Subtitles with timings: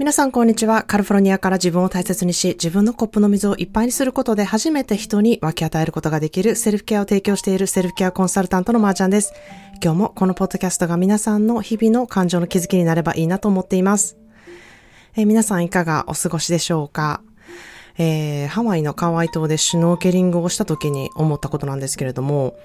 [0.00, 0.82] 皆さんこんにちは。
[0.84, 9.34] カルフォルニアから自分を大切にし、自分のコップの水をいっぱいにすることで初めて人に分け与えることができるセルフケアを提供しているセルフケアコンサルタントのまーちゃんです。
[9.84, 14.16] 今日もこのポッドキャストが皆さんの日々の感情の気づきになればいいなと思っています。
[15.16, 17.20] え、皆さんいかがお過ごしでしょうか？
[18.02, 22.58] えー、ハワイのカワイ島でシュノーケリングをした時に思ったことなんですけれども、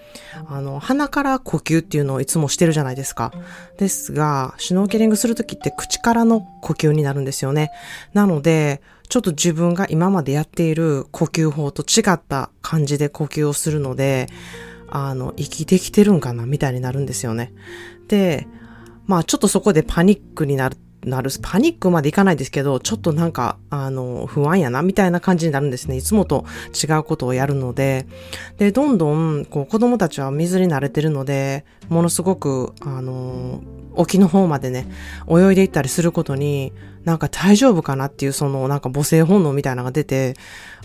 [0.47, 3.33] あの、鼻から呼吸っていうのをいつもしてるじゃないですか。
[3.77, 7.71] ですが、シュノーケリングする時って口からの呼吸になるんですよね。
[8.13, 14.29] なので、ちょっと自分が今までやっている呼吸法と違った感じで呼吸をするので、
[14.89, 17.51] あの、息できてるんかなみたいになるんですよね。
[18.07, 18.47] で、
[19.05, 25.95] まあちょっとそこでパニックになるなる、パニックまでいかないですけど、ちょっとなんか、あの、不安やな、みたいな感じになるんですね。
[25.95, 28.07] いつもと違うことをやるので。
[28.57, 33.61] で、どんどん、こう、子供たちは水に慣れてるので、ものすごく、あの、
[33.93, 34.87] 沖の方までね、
[35.29, 36.73] 泳いでいったりすることに、
[37.05, 40.35] なんか大丈夫かなっていう、その、なんか母性本能みたいなのが出て、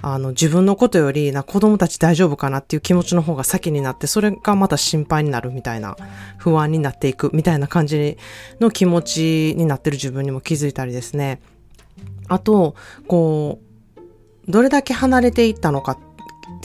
[0.02, 5.96] あの、自分のことより、な、子供たち大丈夫かなっていう気持ちの方が先になって、それがまた心配になるみたいな、
[6.36, 8.18] 不安になっていくみたいな感じ
[8.60, 11.40] の気持ちになってる自分にも気づいたりですね。
[12.28, 12.74] あと、
[13.08, 13.58] こ
[14.46, 15.98] う、どれだけ離れていったのかっ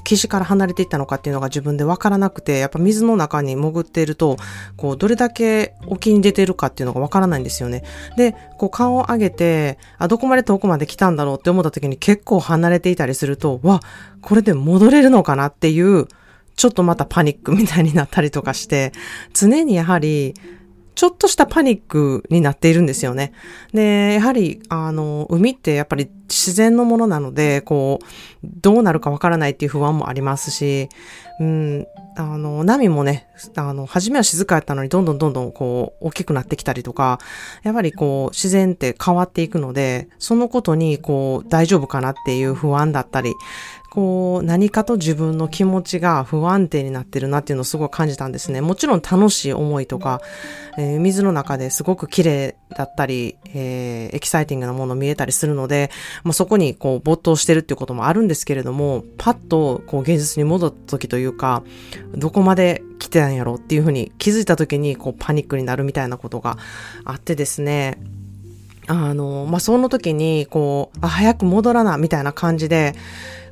[0.05, 4.37] 岸から離れていったのかっていうのが自分でわからなくて、やっぱ水の中に潜っていると、
[4.77, 7.83] こう、どれだけ沖に出てるかっていうのがわからないんですよね。
[8.15, 13.81] で、こう、顔を上げて、あ、どこまで遠くまで来たんだろうって思った時に結構離れていたりすると、わ、
[14.21, 16.07] これで戻れるのかなっていう、
[16.55, 18.93] ちょっとまたパニックみたいになったりとかして、
[19.33, 20.35] 常にやはり、
[20.95, 23.33] ちょっとしたパニックになっているんですよね。
[23.73, 28.05] で、やはり、あの、海ってやっぱり自然のものなので、こう、
[28.43, 30.89] どうなるかわからないっていう不安もありますし、
[31.39, 37.19] うん、あの、波もね、あの、初めは静かやったのに、どんどんどんどんこう、大きくなってきたりとか、
[37.63, 43.33] やっぱりこう、自然って変わっていくので、そのことに、こう、大丈夫かなっていう不安だったり、
[43.95, 48.59] こう、何かと自分の気持ちが不安定になってるなっていうのをすごい感じたんですね。
[48.59, 50.19] もちろん楽しい思いとか、
[50.77, 55.91] えー、水の中ですごく綺麗だったり、えー、エキサイティングなもの見えたりするので、
[56.25, 61.63] まあ、そこにこう没頭してるっていうこともあるんですけれども、パッとこう現実に戻った時というか、
[62.17, 66.57] どこまで来てたんやろうっていうふうに気づいた時にこうパニックになるみたいなことが
[67.05, 67.97] あってですね、
[68.87, 72.95] あの、まあ、その時に、こう、あ、早く戻らな、みたいな感じで、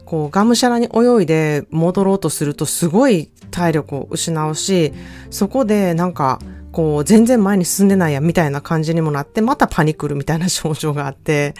[0.06, 4.94] こう、がむしゃらに泳いで戻ろうとするとすごい体力を失うし、
[5.30, 6.40] そこでなんか、
[6.72, 11.54] こう、全然前に進んでないや、みたいな感じにもなって、またパニクるみたいな症状があって、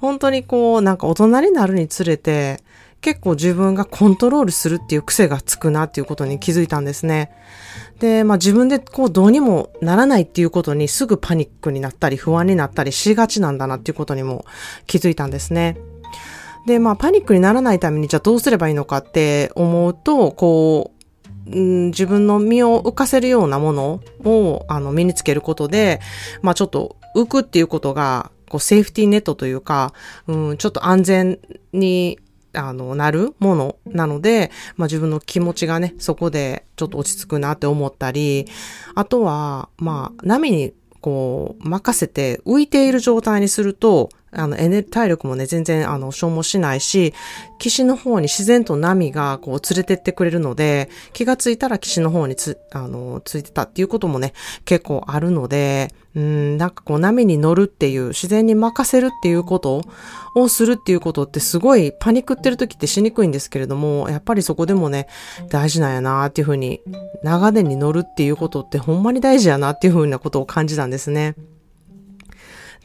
[0.00, 2.60] 本当にこう、なんか大人になるにつれて、
[3.00, 7.30] 結構自分がコントロールするっていう癖がつくなっていうことに気づいたんですね。
[8.00, 14.44] で、まあ自分でこうどうにもならないっていうことにすぐパニックになったり不安になったりしがちなんだなっていうことにも
[14.86, 15.76] 気づいたんですね。
[16.66, 20.92] で、まあ、パニックにならないために、じゃあどうすればいいのかって思うと、こ
[21.48, 26.00] う、うん、自分の身を浮かせるようなものを、あの、身につけることで、
[26.42, 29.94] まあ、ちょっと浮くっていうことが、こう、セーフティーネットというか、
[30.26, 31.38] うん、ちょっと安全
[31.72, 32.18] に、
[32.52, 38.46] あの、なるものなので、まあ自分の気持ちがね、そこでちょっと落ち着くなって思ったり、
[38.94, 40.72] あとは、まあ、波に
[41.06, 47.14] こう、任せて浮いている状態にすると、あの、エネ、体力もね、全然、あの、消耗しないし、
[47.58, 59.82] 岸の方に自然と波が、こう、連れてってくれるので、気がついたら岸の方につ、あの、ついてたっていうこともね、結構あるので、うん、なんかこう、波に乗るっていう、自然に任せるっていうこと
[60.34, 65.08] をするっていうことってすごいパニックってる時ってしにくいんですけれども、やっぱりそこでもね、
[65.50, 66.80] 大事なんやなっていうふうに、
[67.22, 71.36] 長年に乗るっていうことってほんまに大事やなっていうふうなことを感じたんですね。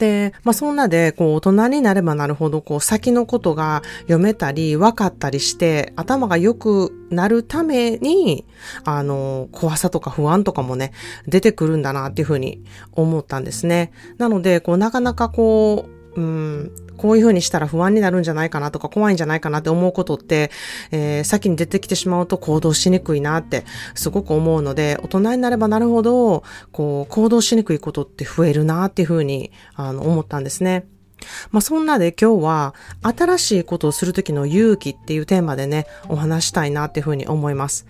[0.02, 8.44] で、まあそんなで、こう大人になればなるほど、こう先のことが読めたり、分かったりして、頭が良くなるために、
[8.82, 10.90] あの、怖さとか不安とかもね、
[11.28, 13.92] 出てくるんだなっていうふうに思ったんですね。
[14.18, 20.50] なので、こうなかなかこう、うん、こういう風にしたら不安になるんじゃないかなとか怖いんじゃないかなって思うことって、
[20.90, 23.64] えー、先に出てきてしまうと行動しにくいなって
[23.94, 30.86] すごく思うので、大人になればなるほど、こう、行動しにくいことって増えるなっていう風に、あの、思ったんですね。
[31.50, 37.86] まあ、そんなで今日は新しいことをするときの勇気っていうテーマでね、お話したいなっていうふうに思います。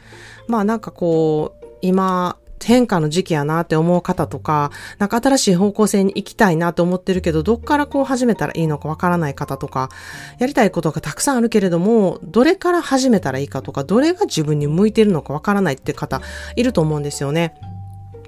[0.48, 9.90] まあなんかこう、今、変化の時期やなって思う方とか、なんか新しい方向性に行きたいなと思ってるけど、どっからこう始めたらいいのかわからない方とか、
[10.38, 16.20] やりたいことがたくさんあるけれども、どれから始めたらいいかとか、どれが自分に向いてるのかわからないって方、
[16.56, 17.54] いると思うんですよね。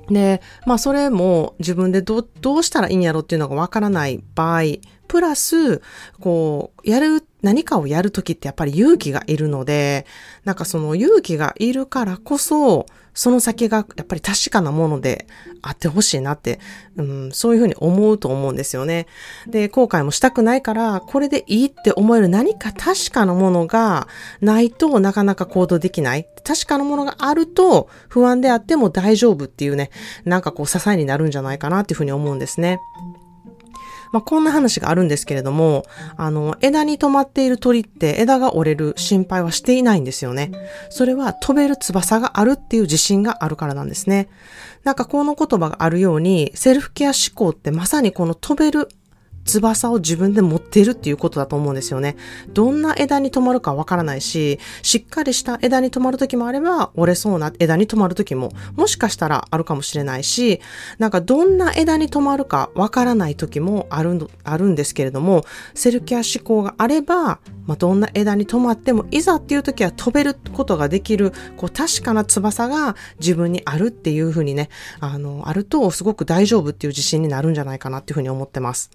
[0.08, 4.62] で、まあそれも自分でどどうしたらいいんやろっていうのがわからない場合、
[5.08, 5.80] プラス、
[6.20, 10.06] こう、やる、何かをやるときってやっぱり勇気がいるので、
[10.44, 15.26] なんかその勇気がいるからこそ、その先がやっぱり確かなもので
[15.62, 16.60] あってほしいなって、
[16.96, 19.06] うん、そういうふうに思うと思うんですよね。
[19.46, 24.08] で、後悔もしたくないから、これでいいって思える何か確かなものが
[24.40, 26.26] ないとなかなか行動できない。
[26.44, 29.90] 確かなものがあると不安であっても大丈夫っていうね、
[30.24, 32.80] なんかこう支えになるんじゃないかなっていうふうに思うんですね。
[34.14, 35.84] まあ、こんな話があるんですけれども、
[36.16, 40.52] あの、枝に止まっている鳥って枝が折れる心配はしていないんですよね。
[40.88, 44.28] それは飛べる翼があるっていう自信があるからなんですね。
[44.84, 48.88] なんかこの言葉があるように、セルフケア思考ってまさにこの飛べる
[49.44, 52.16] 翼を自分で持っているっていうことだと思うんですよね。
[52.52, 60.60] どんな枝に止まるかわからないし、しっかりした枝に止まる時もあれば、折れそうな枝に止まる時も、もしかしたらあるかもしれないし、
[60.98, 65.44] なんかどんな枝に止まるかわからない時もあるあるんですけれども、
[65.74, 74.68] セルケア思考があれば、まあ、どんな枝に止まっても、いざっていう時は飛べることができる、こう確かな翼が自分にあるっていうふうにね、
[75.00, 78.90] あの、あるとすごく大丈夫っていう自信になるんじゃないかなっていうふうに思ってます。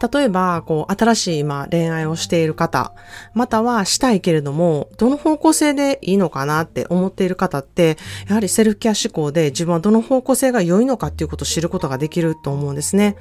[0.00, 2.92] 例えば、こう、新しい今恋愛をしている方、
[3.34, 7.98] またはしたいけれども、どの方向性でいいのかなって思っている方って、
[8.28, 13.16] やはりセルフケア思考で自分はどの方向性が良いのかっていうことを知ることができると思うんですね。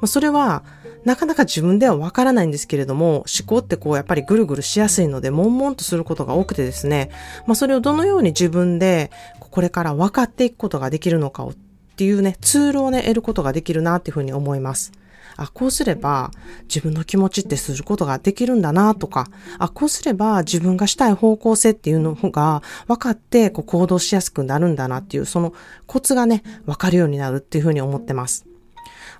[0.00, 0.62] まそれは、
[1.04, 7.10] なかなか自分ではわからないんですけれども、思考ってこうやっぱりぐるぐるしやすいので、悶々とすることが多くてですね、
[7.46, 11.54] まあそれをどのように自分でこれから分かっていくことができるのかをっ
[11.94, 14.92] ていうね、ツールをね、得ることができるなっていうふうに思います。
[15.36, 16.30] あ、こうすれば
[16.62, 19.28] 自分の気持ちってすることができるんだなとか、
[19.58, 25.52] あ、こうすれば自分がしたい方向性っていうのが分かってこう行動しやすくなるんだなっていう、その
[25.86, 28.51] コツがね、分かるようになるっていうふうに思ってます。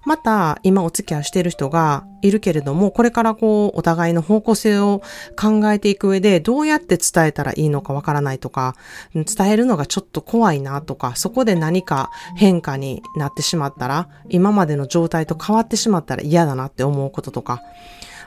[0.05, 5.03] また、今お付き合いしている人がいるけれども、これからこう、お互いの方向性を
[5.41, 8.75] 考えていく上で、どうやって伝えたらいいのかわからないとか、
[9.15, 17.63] 伝えるのがちょっと怖いなとか、そこで何か変化になってしまったら、今までの状態と変わってしまったら嫌だなって思うこととか、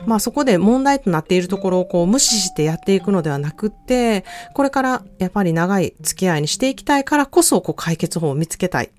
[0.05, 8.91] まあそこで問題となっているところをこう無視してやっていくのではなくって、これからやっぱり長い付き合いにしていきたいからこそこう解決法を見つけたい。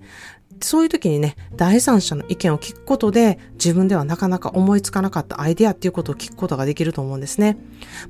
[0.61, 7.57] そういう時にね、第三者の意見を聞くことで、自分ではなかなか思いつかなかったアイデアっていうことを聞くことができると思うんですね。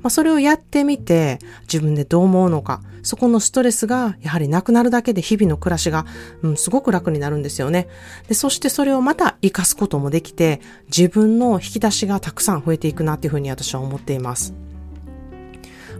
[0.02, 6.06] まあ、それをやってみて、自分でどう思うのか、そこのストレスがやはりなくなるだけで日々の暮らしが、
[6.42, 7.88] うん、すごく楽になるんですよね。
[8.28, 14.67] で、そしてそれをまた活かすこともできて、自分の引き出しがたくさん増えていくなっていうふうに私は思っています。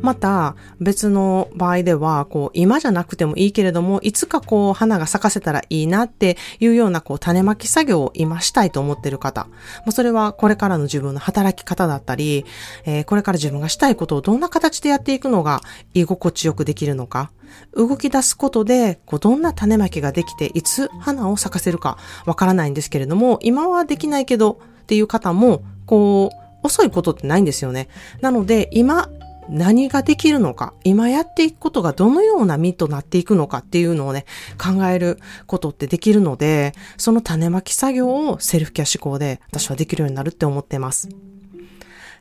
[0.01, 9.45] また別の場合では、こう、今じゃなくてもいいけれども、いつかこう、花が咲かせたらいいなっていうような、こう、種まき作業を今したいと思ってる方。
[9.45, 9.51] も
[9.89, 12.45] うそれはこれからの自分の働き方だったり、
[12.85, 15.61] えー、これから自分がしたいことをどんな形でやっていくのが
[15.95, 17.31] 居心地よくできるのか。
[17.75, 27.89] 動き出すことで、こう、どんな種まきができて、いつ花を咲かせるかわからないんですけれども、今はできないけどっていう方も、こう、遅いことってないんですよね。
[28.21, 29.09] なので、今
[29.49, 34.27] 何ができるのか、今やっていくことがどのような身となっていくのかっていうのをね、
[34.59, 41.09] 考えることってできるので、その種まき作業をセルフケア思考で私はできるようになるって思ってます。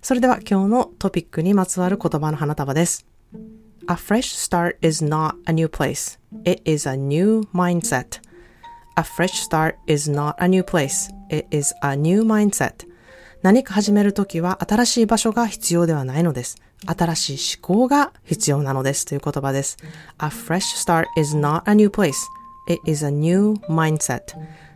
[0.02, 3.06] それでは今日のトピックにまつわる言葉の花束です。
[3.90, 6.20] A fresh start is not a new place.
[6.44, 8.22] It is a new mindset.
[8.96, 11.10] A fresh start is not a new place.
[11.30, 12.88] It is a new mindset.
[13.44, 16.58] 何か始めるときは新しい場所が必要ではないのです。
[16.86, 19.78] 新しい思考が必要なのですという言葉です。
[20.20, 22.14] A fresh start is not a new place.
[22.68, 24.22] It is a new mindset.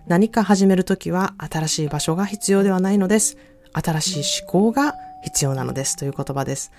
[0.08, 3.38] 何か始めるときは新しい場所が必要ではないのです。
[3.74, 6.72] 新しい思考が必要なのですという言葉です。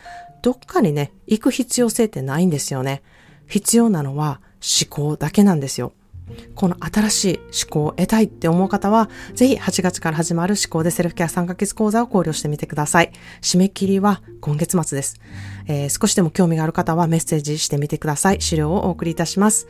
[0.43, 3.02] どっかにね、行く必要性ってないんですよね。
[3.47, 5.93] 必要なのは思考だけなんですよ。
[6.55, 13.12] この新しい思考を得たいって思う方は、ぜひ8月から始まる思考でセルフケア3ヶ月講座を考慮してみてください。
[13.41, 15.21] 締め切りは今月末です。
[15.67, 18.41] えー、少しでも興味がある方はメッセージしてみてください。
[18.41, 19.69] 資料をお送りいたします。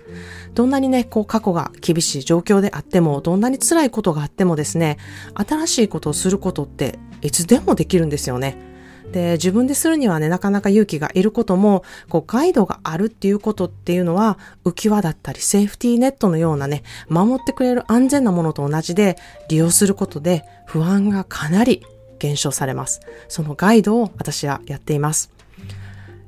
[0.54, 4.98] どんなにね、こう過去が厳しい状況であっても、どんなに辛いことがあってもですね、
[5.34, 8.71] 新しいことをすることっていつでもできるんですよね。
[9.12, 19.16] で、自分でするにはね、なかなか勇気がいることも、こう、ガイドがあるっていうことっていうのは、浮き輪だったり、セーフティーネットのようなね、守ってくれる安全なものと同じで、
[19.48, 21.84] 利用することで、不安がかなり
[22.18, 23.00] 減少されます。
[23.28, 25.30] そのガイドを私はやっています。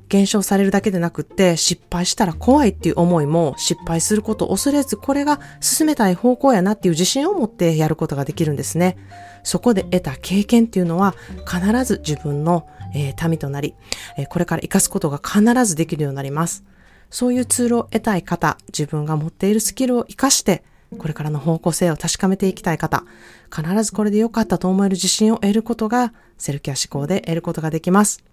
[0.09, 8.97] 減少されるだけでなくって失敗したら怖いっていう思いも失敗することを恐れずこれが進めたい方向やなっていう自信を持ってやることができるんですね。
[9.43, 11.15] そこで得た経験っていうのは
[11.47, 13.75] 必ず自分の、えー、民となり、
[14.17, 16.63] えー、これから活かすことが必ずできるようになります。
[17.11, 20.63] そういうツールを得たい方、自分が持っているスキルを活かして
[20.97, 23.03] これからの方向性を確かめていきたい方、
[23.53, 28.23] 必ずこれで良かったと思える自信を得ることが、セルフケア思考で得ることができます。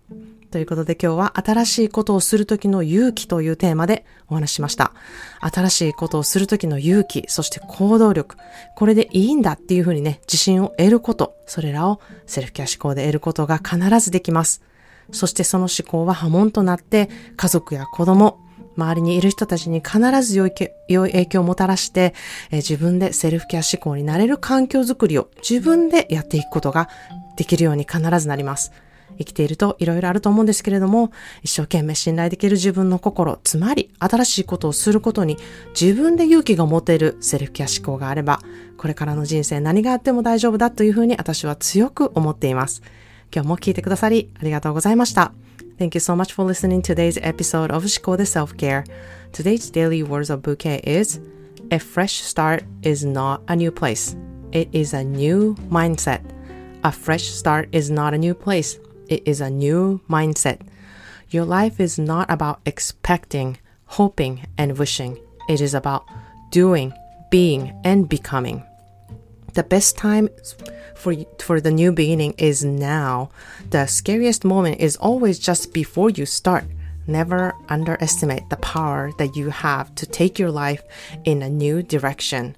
[0.53, 4.93] ということで今日は新しいことをするときの勇気というテーマでお話ししました。
[5.41, 8.37] 新しいことをするときの勇気、そして行動力、
[8.77, 14.63] これでいいんだっていうふうにね、自信を得ること、それらをセルフケア思考で得ることが必ずできます。
[15.11, 18.39] そしてその思考は波紋となって家族や子供、
[18.77, 20.53] 周りにいる人たちに必ず良い
[20.89, 22.13] 影響をもたらして、
[22.51, 26.91] え、自分でセルフケア思考になれる環境づくりを自分でやっていくことが
[27.39, 28.71] できるように必ずなります。
[29.19, 35.37] 生きていると色々あると思うんですけれども、一生懸命信頼できる自分の心、つまり新しいことをすることに
[35.81, 38.40] 自分で勇気が持てるセルフケア思考があれば、
[38.76, 42.83] これからの人生何があっても大丈夫だというふうに私は強く思っています。
[43.35, 45.33] 今日も聞いてくださりありがとうございました。
[45.78, 48.85] Thank you so much for listening to today's episode of Shikode Self Care.
[49.33, 51.21] Today's daily words of bouquet is
[51.71, 54.14] A fresh start is not a new place.
[54.52, 56.21] It is a new mindset.
[56.85, 58.78] A fresh start is not a new place.
[59.12, 60.61] It is a new mindset.
[61.28, 65.19] Your life is not about expecting, hoping, and wishing.
[65.50, 66.07] It is about
[66.50, 66.95] doing,
[67.31, 68.64] being, and becoming.
[69.52, 70.31] The best time
[70.97, 73.28] for for the new beginning is now.
[73.69, 76.64] The scariest moment is always just before you start.
[77.07, 80.83] Never underestimate the power that you have to take your life
[81.26, 82.57] in a new direction.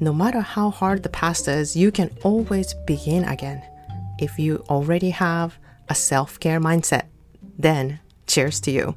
[0.00, 3.62] No matter how hard the past is, you can always begin again.
[4.18, 5.58] If you already have
[5.92, 7.04] a self care mindset,
[7.58, 8.96] then cheers to you.